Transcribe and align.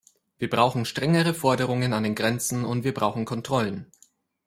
Wir 0.39 0.49
brauchen 0.49 0.85
strengere 0.85 1.31
Forderungen 1.35 1.93
an 1.93 2.01
den 2.01 2.15
Grenzen, 2.15 2.65
und 2.65 2.83
wir 2.83 2.91
brauchen 2.91 3.23
Kontrollen. 3.25 3.91